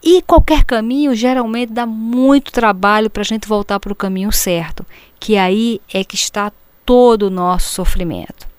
E 0.03 0.21
qualquer 0.21 0.65
caminho 0.65 1.15
geralmente 1.15 1.71
dá 1.71 1.85
muito 1.85 2.51
trabalho 2.51 3.09
para 3.09 3.21
a 3.21 3.25
gente 3.25 3.47
voltar 3.47 3.79
para 3.79 3.93
o 3.93 3.95
caminho 3.95 4.31
certo, 4.33 4.85
que 5.17 5.37
aí 5.37 5.79
é 5.93 6.03
que 6.03 6.15
está 6.15 6.51
todo 6.85 7.23
o 7.23 7.29
nosso 7.29 7.71
sofrimento. 7.71 8.53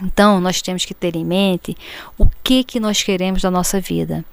Então, 0.00 0.40
nós 0.40 0.62
temos 0.62 0.84
que 0.84 0.94
ter 0.94 1.16
em 1.16 1.24
mente 1.24 1.76
o 2.16 2.28
que 2.44 2.62
que 2.62 2.78
nós 2.78 3.02
queremos 3.02 3.42
da 3.42 3.50
nossa 3.50 3.80
vida. 3.80 4.24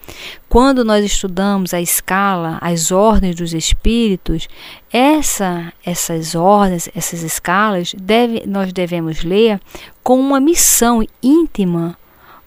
Quando 0.48 0.86
nós 0.86 1.04
estudamos 1.04 1.74
a 1.74 1.82
escala, 1.82 2.60
as 2.62 2.92
ordens 2.92 3.36
dos 3.36 3.51
espíritos, 3.51 4.48
essa, 4.94 5.74
essas 5.84 6.36
ordens, 6.36 6.88
essas 6.96 7.24
escalas, 7.24 7.96
deve, 8.00 8.44
nós 8.46 8.72
devemos 8.72 9.24
ler 9.24 9.60
com 10.04 10.20
uma 10.20 10.39
missão 10.39 11.04
íntima 11.22 11.98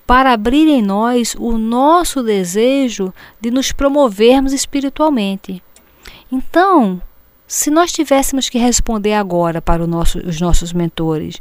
para 0.07 0.33
abrir 0.33 0.69
em 0.69 0.81
nós 0.81 1.35
o 1.39 1.59
nosso 1.59 2.23
desejo 2.23 3.13
de 3.41 3.51
nos 3.51 3.73
promovermos 3.73 4.53
espiritualmente. 4.53 5.61
Então, 6.31 7.03
se 7.49 7.71
nós 7.71 7.91
tivéssemos 7.91 8.51
que 8.51 8.59
responder 8.59 9.15
agora 9.15 9.63
para 9.63 9.87
nosso, 9.87 10.19
os 10.19 10.39
nossos 10.39 10.71
mentores, 10.71 11.41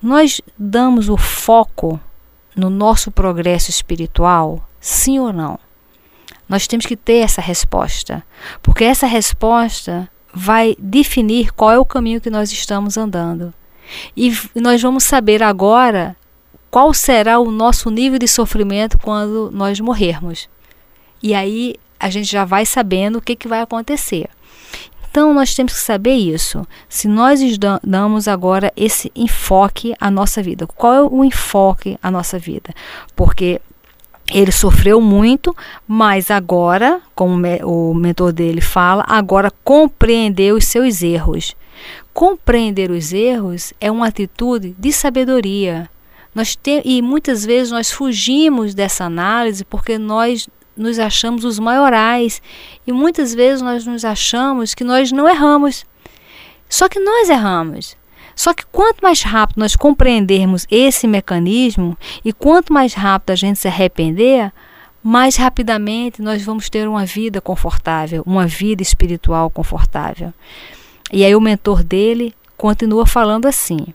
nós 0.00 0.40
damos 0.56 1.08
o 1.08 1.16
foco 1.16 1.98
no 2.54 2.70
nosso 2.70 3.10
progresso 3.10 3.68
espiritual, 3.68 4.64
sim 4.80 5.18
ou 5.18 5.32
não? 5.32 5.58
Nós 6.48 6.68
temos 6.68 6.86
que 6.86 6.96
ter 6.96 7.24
essa 7.24 7.40
resposta, 7.40 8.22
porque 8.62 8.84
essa 8.84 9.08
resposta 9.08 10.08
vai 10.32 10.76
definir 10.78 11.52
qual 11.52 11.72
é 11.72 11.78
o 11.78 11.84
caminho 11.84 12.20
que 12.20 12.30
nós 12.30 12.52
estamos 12.52 12.96
andando. 12.96 13.52
E 14.16 14.32
nós 14.54 14.80
vamos 14.80 15.02
saber 15.02 15.42
agora 15.42 16.16
qual 16.70 16.94
será 16.94 17.40
o 17.40 17.50
nosso 17.50 17.90
nível 17.90 18.20
de 18.20 18.28
sofrimento 18.28 18.96
quando 18.98 19.50
nós 19.50 19.80
morrermos. 19.80 20.48
E 21.20 21.34
aí 21.34 21.74
a 21.98 22.08
gente 22.08 22.30
já 22.30 22.44
vai 22.44 22.64
sabendo 22.64 23.18
o 23.18 23.20
que, 23.20 23.34
que 23.34 23.48
vai 23.48 23.60
acontecer. 23.60 24.30
Então 25.10 25.34
nós 25.34 25.54
temos 25.54 25.72
que 25.72 25.80
saber 25.80 26.14
isso. 26.14 26.66
Se 26.88 27.08
nós 27.08 27.40
damos 27.82 28.28
agora 28.28 28.72
esse 28.76 29.10
enfoque 29.14 29.94
à 30.00 30.10
nossa 30.10 30.42
vida, 30.42 30.66
qual 30.66 30.94
é 30.94 31.02
o 31.02 31.24
enfoque 31.24 31.98
à 32.00 32.10
nossa 32.10 32.38
vida? 32.38 32.72
Porque 33.16 33.60
ele 34.32 34.52
sofreu 34.52 35.00
muito, 35.00 35.54
mas 35.86 36.30
agora, 36.30 37.00
como 37.14 37.36
o 37.64 37.92
mentor 37.92 38.32
dele 38.32 38.60
fala, 38.60 39.04
agora 39.08 39.52
compreendeu 39.64 40.56
os 40.56 40.66
seus 40.66 41.02
erros. 41.02 41.56
Compreender 42.14 42.90
os 42.92 43.12
erros 43.12 43.72
é 43.80 43.90
uma 43.90 44.06
atitude 44.06 44.76
de 44.78 44.92
sabedoria. 44.92 45.90
Nós 46.32 46.54
te, 46.54 46.80
e 46.84 47.02
muitas 47.02 47.44
vezes 47.44 47.72
nós 47.72 47.90
fugimos 47.90 48.72
dessa 48.74 49.04
análise 49.04 49.64
porque 49.64 49.98
nós 49.98 50.48
nos 50.80 50.98
achamos 50.98 51.44
os 51.44 51.58
maiorais 51.58 52.40
e 52.86 52.92
muitas 52.92 53.34
vezes 53.34 53.62
nós 53.62 53.86
nos 53.86 54.04
achamos 54.04 54.74
que 54.74 54.84
nós 54.84 55.12
não 55.12 55.28
erramos. 55.28 55.84
Só 56.68 56.88
que 56.88 57.00
nós 57.00 57.28
erramos. 57.28 57.96
Só 58.34 58.54
que 58.54 58.64
quanto 58.66 59.00
mais 59.02 59.22
rápido 59.22 59.58
nós 59.58 59.76
compreendermos 59.76 60.66
esse 60.70 61.06
mecanismo 61.06 61.96
e 62.24 62.32
quanto 62.32 62.72
mais 62.72 62.94
rápido 62.94 63.30
a 63.30 63.36
gente 63.36 63.58
se 63.58 63.68
arrepender, 63.68 64.52
mais 65.02 65.36
rapidamente 65.36 66.22
nós 66.22 66.42
vamos 66.42 66.68
ter 66.68 66.88
uma 66.88 67.04
vida 67.04 67.40
confortável, 67.40 68.22
uma 68.26 68.46
vida 68.46 68.82
espiritual 68.82 69.50
confortável. 69.50 70.32
E 71.12 71.24
aí 71.24 71.34
o 71.34 71.40
mentor 71.40 71.82
dele 71.82 72.34
continua 72.56 73.06
falando 73.06 73.46
assim: 73.46 73.88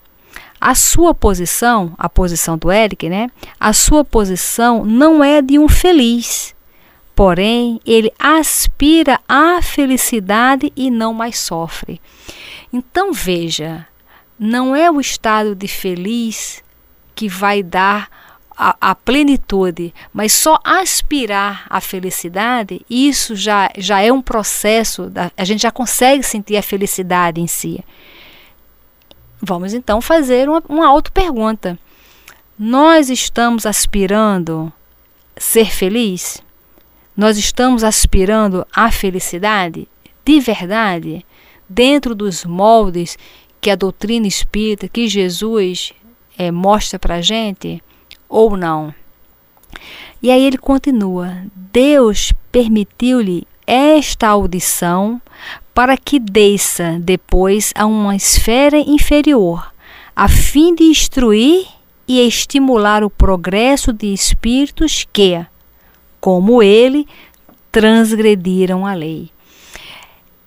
a 0.60 0.74
sua 0.74 1.14
posição, 1.14 1.94
a 1.98 2.10
posição 2.10 2.58
do 2.58 2.72
Eric, 2.72 3.08
né? 3.08 3.30
A 3.60 3.72
sua 3.74 4.04
posição 4.04 4.84
não 4.84 5.24
é 5.24 5.42
de 5.42 5.60
um 5.60 5.70
feliz, 5.70 6.55
Porém, 7.16 7.80
ele 7.86 8.12
aspira 8.20 9.20
à 9.28 9.62
felicidade 9.62 10.72
e 10.76 10.92
não 10.92 11.14
mais 11.14 11.40
sofre. 11.40 12.02
Então 12.74 13.14
veja, 13.14 13.88
não 14.38 14.76
é 14.76 14.92
o 14.92 15.00
estado 15.00 15.56
de 15.56 15.68
feliz 15.68 16.62
que 17.16 17.30
vai 17.30 17.64
dar 17.64 18.10
a, 18.58 18.76
a, 18.92 18.96
plenitude, 18.96 19.94
mas 20.14 20.34
só 20.34 20.60
aspirar 20.64 21.66
à 21.70 21.80
felicidade, 21.80 22.86
isso 22.90 23.36
já, 23.36 23.70
já 23.78 24.02
é 24.02 24.12
um 24.12 24.22
processo, 24.22 25.10
da, 25.10 25.32
a 25.38 25.44
gente 25.44 25.62
já 25.62 25.72
consegue 25.72 26.24
sentir 26.24 26.58
a 26.58 26.62
felicidade 26.62 27.40
em 27.40 27.48
si. 27.48 27.84
Vamos 29.42 29.74
então 29.74 30.02
fazer 30.02 30.50
uma, 30.50 30.64
uma 30.68 30.88
auto-pergunta. 30.88 31.78
Nós 32.58 33.10
estamos 33.10 33.66
aspirando 33.66 34.72
ser 35.38 35.70
feliz? 35.70 36.42
Nós 37.16 37.38
estamos 37.38 37.84
aspirando 37.84 38.68
à 38.76 38.92
felicidade? 38.92 39.88
De 40.26 40.40
verdade, 40.40 41.26
dentro 41.70 42.14
dos 42.14 42.44
moldes 42.44 43.18
que 43.62 43.70
a 43.70 43.76
doutrina 43.76 44.28
espírita, 44.28 44.90
que 44.90 45.08
Jesus 45.08 45.94
é, 46.38 46.52
mostra 46.52 47.00
para 47.00 47.16
a 47.16 47.22
gente, 47.22 47.82
ou 48.28 48.58
não? 48.58 48.94
E 50.22 50.30
aí 50.30 50.44
ele 50.44 50.58
continua: 50.58 51.44
Deus 51.56 52.34
permitiu-lhe 52.52 53.48
esta 53.66 54.28
audição 54.28 55.22
para 55.74 55.96
que 55.96 56.20
desça 56.20 56.98
depois 57.00 57.72
a 57.76 57.86
uma 57.86 58.16
esfera 58.16 58.78
inferior, 58.78 59.74
a 60.14 60.28
fim 60.28 60.76
de 60.76 60.84
instruir 60.84 61.66
e 62.08 62.20
estimular 62.20 63.04
o 63.04 63.10
progresso 63.10 63.94
de 63.94 64.14
espíritos 64.14 65.08
que, 65.12 65.46
como 66.26 66.64
ele, 66.64 67.08
transgrediram 67.72 68.84
a 68.84 68.96
lei. 68.96 69.30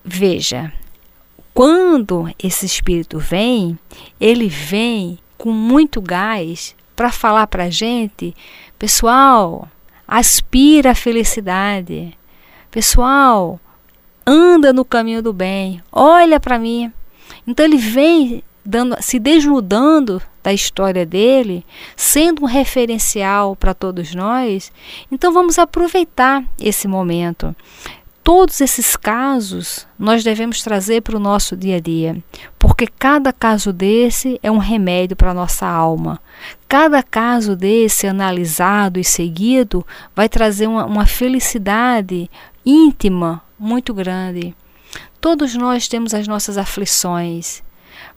Veja, 0.03 0.73
quando 1.53 2.29
esse 2.37 2.65
espírito 2.65 3.17
vem, 3.17 3.79
ele 4.19 4.49
vem 4.49 5.17
com 5.37 5.53
muito 5.53 6.01
gás 6.01 6.75
para 6.97 7.13
falar 7.13 7.47
para 7.47 7.63
a 7.63 7.69
gente, 7.69 8.35
pessoal, 8.77 9.69
aspira 10.05 10.91
a 10.91 10.95
felicidade. 10.95 12.13
Pessoal, 12.69 13.57
anda 14.27 14.73
no 14.73 14.83
caminho 14.83 15.23
do 15.23 15.31
bem. 15.31 15.81
Olha 15.93 16.41
para 16.41 16.59
mim. 16.59 16.91
Então 17.47 17.65
ele 17.65 17.77
vem 17.77 18.43
dando, 18.65 18.97
se 18.99 19.17
desnudando 19.17 20.21
da 20.41 20.53
história 20.53 21.05
dele, 21.05 21.65
sendo 21.95 22.43
um 22.43 22.47
referencial 22.47 23.55
para 23.55 23.73
todos 23.73 24.13
nós, 24.15 24.71
então 25.11 25.33
vamos 25.33 25.59
aproveitar 25.59 26.43
esse 26.59 26.87
momento. 26.87 27.55
todos 28.23 28.61
esses 28.61 28.95
casos 28.95 29.87
nós 29.97 30.23
devemos 30.23 30.61
trazer 30.61 31.01
para 31.01 31.17
o 31.17 31.19
nosso 31.19 31.57
dia 31.57 31.77
a 31.77 31.79
dia, 31.79 32.21
porque 32.59 32.85
cada 32.85 33.33
caso 33.33 33.73
desse 33.73 34.39
é 34.43 34.51
um 34.51 34.59
remédio 34.59 35.15
para 35.15 35.31
a 35.31 35.33
nossa 35.33 35.65
alma. 35.65 36.19
Cada 36.67 37.01
caso 37.01 37.55
desse 37.55 38.05
analisado 38.05 38.99
e 38.99 39.03
seguido 39.03 39.85
vai 40.15 40.29
trazer 40.29 40.67
uma, 40.67 40.85
uma 40.85 41.07
felicidade 41.07 42.29
íntima 42.63 43.41
muito 43.57 43.93
grande. 43.93 44.55
Todos 45.19 45.55
nós 45.55 45.87
temos 45.87 46.13
as 46.13 46.27
nossas 46.27 46.57
aflições. 46.57 47.63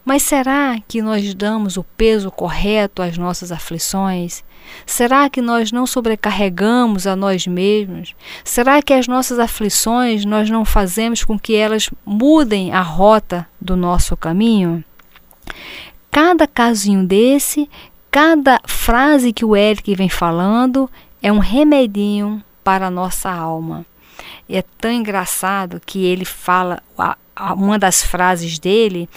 Mas 0.05 0.23
será 0.23 0.77
que 0.87 1.01
nós 1.01 1.33
damos 1.33 1.77
o 1.77 1.83
peso 1.83 2.29
correto 2.29 3.01
às 3.01 3.17
nossas 3.17 3.51
aflições? 3.51 4.43
Será 4.85 5.29
que 5.29 5.41
nós 5.41 5.71
não 5.71 5.87
sobrecarregamos 5.87 7.07
a 7.07 7.15
nós 7.15 7.47
mesmos? 7.47 8.13
Será 8.43 8.81
que 8.81 8.93
as 8.93 9.07
nossas 9.07 9.39
aflições 9.39 10.25
nós 10.25 10.49
não 10.49 10.65
fazemos 10.65 11.23
com 11.23 11.39
que 11.39 11.55
elas 11.55 11.89
mudem 12.05 12.73
a 12.73 12.81
rota 12.81 13.47
do 13.59 13.77
nosso 13.77 14.17
caminho? 14.17 14.83
Cada 16.11 16.47
casinho 16.47 17.05
desse, 17.05 17.69
cada 18.11 18.59
frase 18.67 19.31
que 19.31 19.45
o 19.45 19.55
Eric 19.55 19.95
vem 19.95 20.09
falando 20.09 20.89
é 21.21 21.31
um 21.31 21.39
remedinho 21.39 22.43
para 22.63 22.87
a 22.87 22.91
nossa 22.91 23.31
alma. 23.31 23.85
É 24.49 24.61
tão 24.61 24.91
engraçado 24.91 25.81
que 25.85 26.05
ele 26.05 26.25
fala, 26.25 26.83
uma 27.55 27.79
das 27.79 28.03
frases 28.03 28.59
dele, 28.59 29.09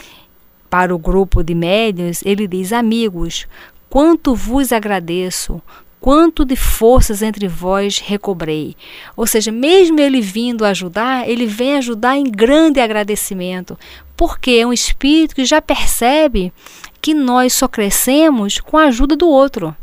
para 0.69 0.95
o 0.95 0.99
grupo 0.99 1.43
de 1.43 1.55
médios, 1.55 2.21
ele 2.25 2.47
diz: 2.47 2.73
Amigos, 2.73 3.47
quanto 3.89 4.35
vos 4.35 4.73
agradeço, 4.73 5.63
quanto 6.01 6.45
de 6.45 6.55
forças 6.57 7.23
entre 7.23 7.49
vós 7.49 7.99
recobrei. 7.99 8.77
Ou 9.17 9.27
seja, 9.27 9.51
mesmo 9.51 9.99
ele 9.99 10.21
vindo 10.21 10.65
ajudar, 10.65 11.29
ele 11.29 11.47
vem 11.47 11.75
ajudar 11.77 12.17
em 12.17 12.31
grande 12.31 12.81
agradecimento, 12.81 13.79
porque 14.17 14.53
é 14.53 14.67
um 14.67 14.73
espírito 14.73 15.35
que 15.35 15.45
já 15.45 15.61
percebe 15.61 16.53
que 17.01 17.15
nós 17.15 17.53
só 17.53 17.69
crescemos 17.69 18.61
com 18.61 18.77
a 18.77 18.85
ajuda 18.85 19.17
do 19.17 19.29
outro. 19.29 19.75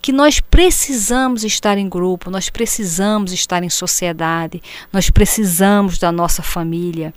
Que 0.00 0.12
nós 0.12 0.40
precisamos 0.40 1.42
estar 1.42 1.78
em 1.78 1.88
grupo, 1.88 2.30
nós 2.30 2.48
precisamos 2.48 3.32
estar 3.32 3.62
em 3.62 3.70
sociedade, 3.70 4.62
nós 4.92 5.10
precisamos 5.10 5.98
da 5.98 6.12
nossa 6.12 6.42
família 6.42 7.12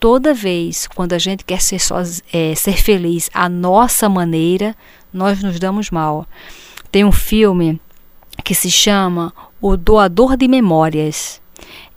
toda 0.00 0.32
vez 0.32 0.88
quando 0.88 1.12
a 1.12 1.18
gente 1.18 1.44
quer 1.44 1.60
ser, 1.60 1.78
soz, 1.78 2.22
é, 2.32 2.54
ser 2.54 2.78
feliz 2.78 3.30
à 3.34 3.48
nossa 3.48 4.08
maneira, 4.08 4.74
nós 5.12 5.42
nos 5.42 5.60
damos 5.60 5.90
mal. 5.90 6.26
Tem 6.90 7.04
um 7.04 7.12
filme 7.12 7.78
que 8.42 8.54
se 8.54 8.70
chama 8.70 9.32
O 9.60 9.76
Doador 9.76 10.36
de 10.36 10.48
Memórias. 10.48 11.40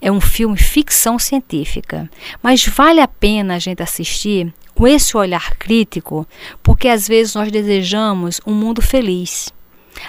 É 0.01 0.11
um 0.11 0.19
filme 0.19 0.57
ficção 0.57 1.17
científica, 1.17 2.09
mas 2.41 2.65
vale 2.65 2.99
a 2.99 3.07
pena 3.07 3.55
a 3.55 3.59
gente 3.59 3.81
assistir 3.81 4.53
com 4.75 4.85
esse 4.85 5.15
olhar 5.15 5.55
crítico, 5.55 6.27
porque 6.61 6.89
às 6.89 7.07
vezes 7.07 7.35
nós 7.35 7.49
desejamos 7.49 8.41
um 8.45 8.53
mundo 8.53 8.81
feliz. 8.81 9.53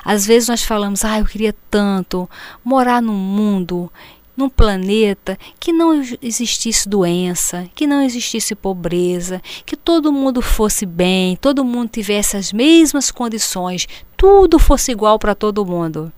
Às 0.04 0.26
vezes 0.26 0.48
nós 0.48 0.64
falamos, 0.64 1.04
ah, 1.04 1.20
eu 1.20 1.24
queria 1.26 1.54
tanto 1.70 2.28
morar 2.64 3.00
num 3.00 3.14
mundo 3.14 3.92
num 4.36 4.48
planeta 4.48 5.38
que 5.60 5.72
não 5.72 6.02
existisse 6.20 6.88
doença, 6.88 7.68
que 7.74 7.86
não 7.86 8.02
existisse 8.02 8.54
pobreza, 8.54 9.40
que 9.64 9.76
todo 9.76 10.12
mundo 10.12 10.42
fosse 10.42 10.84
bem, 10.84 11.36
todo 11.36 11.64
mundo 11.64 11.90
tivesse 11.90 12.36
as 12.36 12.52
mesmas 12.52 13.10
condições, 13.10 13.86
tudo 14.16 14.58
fosse 14.58 14.92
igual 14.92 15.18
para 15.18 15.34
todo 15.34 15.64
mundo. 15.64 16.12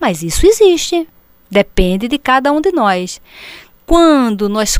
Mas 0.00 0.22
isso 0.22 0.46
existe, 0.46 1.08
depende 1.50 2.08
de 2.08 2.18
cada 2.18 2.52
um 2.52 2.60
de 2.60 2.72
nós. 2.72 3.20
Quando 3.86 4.48
nós 4.48 4.78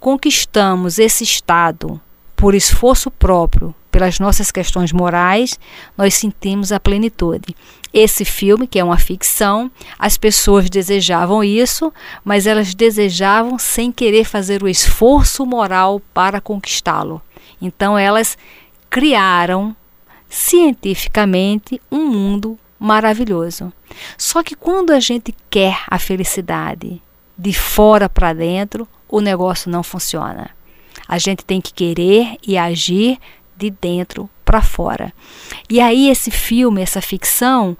conquistamos 0.00 0.98
esse 0.98 1.24
estado 1.24 2.00
por 2.34 2.54
esforço 2.54 3.10
próprio, 3.10 3.74
pelas 3.98 4.20
nossas 4.20 4.52
questões 4.52 4.92
morais, 4.92 5.58
nós 5.96 6.14
sentimos 6.14 6.70
a 6.70 6.78
plenitude. 6.78 7.56
Esse 7.92 8.24
filme, 8.24 8.64
que 8.64 8.78
é 8.78 8.84
uma 8.84 8.96
ficção, 8.96 9.68
as 9.98 10.16
pessoas 10.16 10.70
desejavam 10.70 11.42
isso, 11.42 11.92
mas 12.24 12.46
elas 12.46 12.76
desejavam 12.76 13.58
sem 13.58 13.90
querer 13.90 14.22
fazer 14.22 14.62
o 14.62 14.68
esforço 14.68 15.44
moral 15.44 16.00
para 16.14 16.40
conquistá-lo. 16.40 17.20
Então 17.60 17.98
elas 17.98 18.38
criaram 18.88 19.74
cientificamente 20.28 21.82
um 21.90 22.06
mundo 22.06 22.56
maravilhoso. 22.78 23.72
Só 24.16 24.44
que 24.44 24.54
quando 24.54 24.92
a 24.92 25.00
gente 25.00 25.34
quer 25.50 25.82
a 25.88 25.98
felicidade 25.98 27.02
de 27.36 27.52
fora 27.52 28.08
para 28.08 28.32
dentro, 28.32 28.86
o 29.08 29.20
negócio 29.20 29.68
não 29.68 29.82
funciona. 29.82 30.50
A 31.08 31.18
gente 31.18 31.44
tem 31.44 31.60
que 31.60 31.72
querer 31.72 32.36
e 32.46 32.56
agir 32.56 33.18
de 33.58 33.70
dentro 33.70 34.30
para 34.44 34.62
fora. 34.62 35.12
E 35.68 35.80
aí 35.80 36.08
esse 36.08 36.30
filme, 36.30 36.80
essa 36.80 37.02
ficção, 37.02 37.76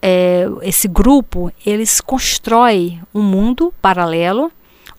é, 0.00 0.46
esse 0.62 0.88
grupo, 0.88 1.52
eles 1.64 2.00
constroem 2.00 3.00
um 3.14 3.22
mundo 3.22 3.74
paralelo 3.82 4.50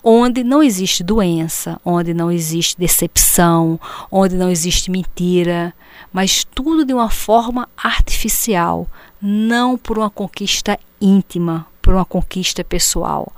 onde 0.04 0.44
não 0.44 0.64
existe 0.64 1.04
doença, 1.04 1.80
onde 1.86 2.14
não 2.14 2.32
existe 2.32 2.78
decepção, 2.78 3.80
onde 4.12 4.36
não 4.36 4.50
existe 4.50 4.90
mentira, 4.90 5.74
mas 6.12 6.44
tudo 6.44 6.84
de 6.84 6.94
uma 6.94 7.10
forma 7.10 7.70
artificial, 7.78 8.88
não 9.22 9.78
por 9.78 9.98
uma 9.98 10.10
conquista 10.10 10.78
íntima, 11.00 11.68
por 11.82 11.94
uma 11.94 12.06
conquista 12.06 12.64
pessoal. 12.64 13.32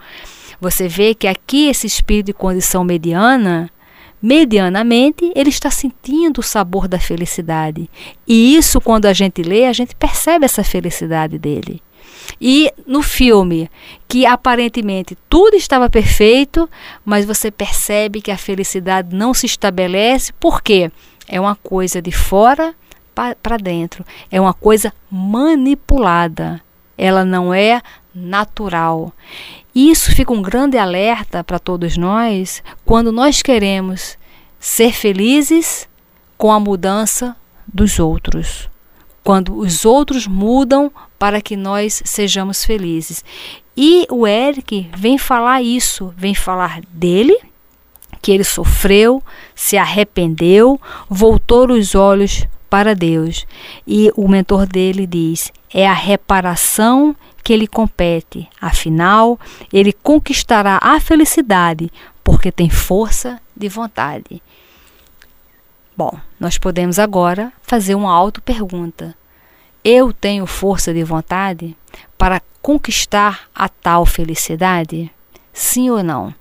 Você 0.59 0.87
vê 0.87 1.13
que 1.13 1.27
aqui 1.27 1.67
esse 1.67 1.85
espírito 1.85 2.27
de 2.27 2.33
condição 2.33 2.83
mediana, 2.83 3.69
medianamente, 4.23 5.33
ele 5.35 5.49
está 5.49 5.69
sentindo 5.69 6.39
o 6.39 6.43
sabor 6.43 6.87
da 6.87 6.97
felicidade. 6.97 7.89
E 8.25 8.55
isso, 8.55 8.79
quando 8.79 9.05
a 9.05 9.11
gente 9.11 9.41
lê, 9.41 9.65
a 9.65 9.73
gente 9.73 9.93
percebe 9.93 10.45
essa 10.45 10.63
felicidade 10.63 11.37
dele. 11.37 11.81
E 12.39 12.71
no 12.87 13.03
filme, 13.03 13.69
que 14.07 14.25
aparentemente 14.25 15.17
tudo 15.29 15.57
estava 15.57 15.89
perfeito, 15.89 16.69
mas 17.03 17.25
você 17.25 17.51
percebe 17.51 18.21
que 18.21 18.31
a 18.31 18.37
felicidade 18.37 19.13
não 19.13 19.33
se 19.33 19.45
estabelece, 19.45 20.31
porque 20.39 20.89
é 21.27 21.39
uma 21.39 21.55
coisa 21.55 22.01
de 22.01 22.11
fora 22.13 22.73
para 23.13 23.57
dentro, 23.57 24.05
é 24.31 24.39
uma 24.39 24.53
coisa 24.53 24.93
manipulada, 25.11 26.61
ela 26.97 27.25
não 27.25 27.53
é 27.53 27.81
natural. 28.15 29.11
Isso 29.73 30.15
fica 30.15 30.31
um 30.31 30.41
grande 30.41 30.77
alerta 30.77 31.43
para 31.43 31.57
todos 31.57 31.97
nós 31.97 32.61
quando 32.85 33.11
nós 33.11 33.41
queremos 33.41 34.17
ser 34.59 34.93
felizes 34.93 35.89
com 36.37 36.51
a 36.51 36.59
mudança 36.59 37.35
dos 37.67 37.99
outros. 37.99 38.69
Quando 39.23 39.57
os 39.57 39.85
outros 39.85 40.27
mudam 40.27 40.91
para 41.17 41.41
que 41.41 41.55
nós 41.55 42.03
sejamos 42.05 42.63
felizes. 42.63 43.23
E 43.75 44.05
o 44.11 44.27
Eric 44.27 44.89
vem 44.95 45.17
falar 45.17 45.61
isso, 45.61 46.13
vem 46.15 46.35
falar 46.35 46.81
dele, 46.89 47.35
que 48.21 48.31
ele 48.31 48.43
sofreu, 48.43 49.23
se 49.55 49.77
arrependeu, 49.77 50.79
voltou 51.09 51.71
os 51.71 51.95
olhos 51.95 52.45
para 52.73 52.95
Deus. 52.95 53.45
E 53.85 54.11
o 54.15 54.27
mentor 54.27 54.65
dele 54.65 55.05
diz: 55.05 55.53
é 55.71 55.87
a 55.87 55.93
reparação 55.93 57.15
que 57.43 57.55
lhe 57.55 57.67
compete. 57.67 58.49
Afinal, 58.59 59.39
ele 59.71 59.93
conquistará 59.93 60.79
a 60.81 60.99
felicidade 60.99 61.91
porque 62.23 62.51
tem 62.51 62.71
força 62.71 63.39
de 63.55 63.69
vontade. 63.69 64.41
Bom, 65.95 66.17
nós 66.39 66.57
podemos 66.57 66.97
agora 66.97 67.53
fazer 67.61 67.93
uma 67.93 68.11
auto-pergunta. 68.11 69.15
Eu 69.83 70.11
tenho 70.11 70.47
força 70.47 70.91
de 70.91 71.03
vontade 71.03 71.77
para 72.17 72.41
conquistar 72.59 73.41
a 73.53 73.69
tal 73.69 74.03
felicidade? 74.03 75.11
Sim 75.53 75.91
ou 75.91 76.01
não? 76.01 76.33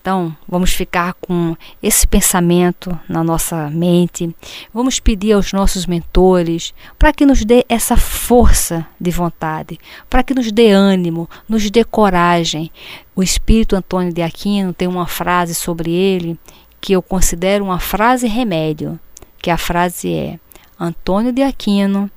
Então, 0.00 0.34
vamos 0.48 0.72
ficar 0.72 1.12
com 1.14 1.54
esse 1.82 2.06
pensamento 2.06 2.98
na 3.06 3.22
nossa 3.22 3.68
mente. 3.68 4.34
Vamos 4.72 4.98
pedir 4.98 5.32
aos 5.32 5.52
nossos 5.52 5.84
mentores 5.84 6.72
para 6.98 7.12
que 7.12 7.26
nos 7.26 7.44
dê 7.44 7.66
essa 7.68 7.98
força 7.98 8.86
de 8.98 9.10
vontade, 9.10 9.78
para 10.08 10.22
que 10.22 10.32
nos 10.32 10.50
dê 10.50 10.70
ânimo, 10.70 11.28
nos 11.46 11.70
dê 11.70 11.84
coragem. 11.84 12.70
O 13.14 13.22
Espírito 13.22 13.76
Antônio 13.76 14.10
de 14.10 14.22
Aquino 14.22 14.72
tem 14.72 14.88
uma 14.88 15.06
frase 15.06 15.54
sobre 15.54 15.90
ele 15.90 16.38
que 16.80 16.94
eu 16.94 17.02
considero 17.02 17.62
uma 17.62 17.78
frase 17.78 18.26
remédio, 18.26 18.98
que 19.36 19.50
a 19.50 19.58
frase 19.58 20.10
é: 20.14 20.40
Antônio 20.78 21.30
de 21.30 21.42
Aquino, 21.42 22.10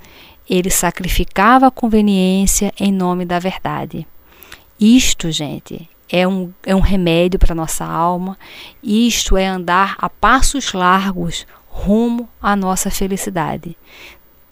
ele 0.49 0.69
sacrificava 0.69 1.67
a 1.67 1.71
conveniência 1.71 2.73
em 2.79 2.93
nome 2.93 3.25
da 3.25 3.39
verdade. 3.39 4.07
Isto, 4.79 5.29
gente, 5.31 5.89
é 6.13 6.27
um, 6.27 6.53
é 6.63 6.75
um 6.75 6.79
remédio 6.79 7.39
para 7.39 7.55
nossa 7.55 7.83
alma. 7.83 8.37
Isto 8.83 9.35
é 9.35 9.47
andar 9.47 9.95
a 9.97 10.07
passos 10.07 10.71
largos 10.71 11.47
rumo 11.67 12.29
à 12.39 12.55
nossa 12.55 12.91
felicidade. 12.91 13.75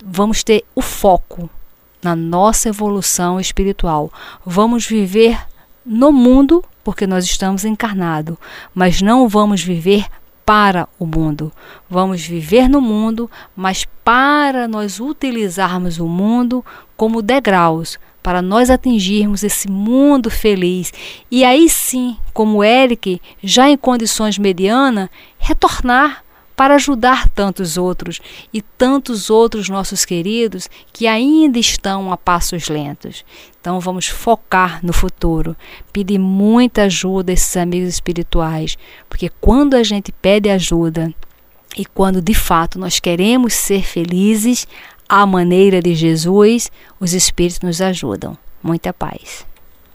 Vamos 0.03 0.43
ter 0.43 0.65
o 0.73 0.81
foco 0.81 1.47
na 2.01 2.15
nossa 2.15 2.69
evolução 2.69 3.39
espiritual. 3.39 4.11
Vamos 4.43 4.87
viver 4.87 5.37
no 5.85 6.11
mundo, 6.11 6.65
porque 6.83 7.05
nós 7.05 7.25
estamos 7.25 7.63
encarnados, 7.63 8.37
mas 8.73 8.99
não 8.99 9.29
vamos 9.29 9.61
viver 9.61 10.07
para 10.45 10.87
o 10.99 11.05
mundo. 11.05 11.51
Vamos 11.89 12.25
viver 12.25 12.67
no 12.67 12.81
mundo, 12.81 13.29
mas 13.55 13.85
para 14.03 14.67
nós 14.67 14.99
utilizarmos 14.99 15.99
o 15.99 16.07
mundo 16.07 16.63
como 16.95 17.21
degraus 17.21 17.99
para 18.21 18.41
nós 18.41 18.69
atingirmos 18.69 19.43
esse 19.43 19.67
mundo 19.69 20.29
feliz 20.29 20.93
e 21.29 21.43
aí 21.43 21.67
sim, 21.67 22.17
como 22.33 22.63
Eric, 22.63 23.19
já 23.41 23.69
em 23.69 23.75
condições 23.75 24.37
medianas, 24.37 25.09
retornar 25.39 26.23
para 26.61 26.75
ajudar 26.75 27.27
tantos 27.27 27.75
outros 27.75 28.21
e 28.53 28.61
tantos 28.61 29.31
outros 29.31 29.67
nossos 29.67 30.05
queridos 30.05 30.69
que 30.93 31.07
ainda 31.07 31.57
estão 31.57 32.13
a 32.13 32.17
passos 32.17 32.69
lentos. 32.69 33.25
Então 33.59 33.79
vamos 33.79 34.07
focar 34.07 34.79
no 34.85 34.93
futuro, 34.93 35.57
pedir 35.91 36.19
muita 36.19 36.83
ajuda 36.83 37.31
a 37.31 37.33
esses 37.33 37.57
amigos 37.57 37.89
espirituais, 37.89 38.77
porque 39.09 39.27
quando 39.41 39.73
a 39.73 39.81
gente 39.81 40.11
pede 40.11 40.51
ajuda 40.51 41.11
e 41.75 41.83
quando 41.83 42.21
de 42.21 42.35
fato 42.35 42.77
nós 42.77 42.99
queremos 42.99 43.55
ser 43.55 43.81
felizes, 43.81 44.67
à 45.09 45.25
maneira 45.25 45.81
de 45.81 45.95
Jesus, 45.95 46.69
os 46.99 47.11
Espíritos 47.13 47.61
nos 47.61 47.81
ajudam. 47.81 48.37
Muita 48.61 48.93
paz. 48.93 49.50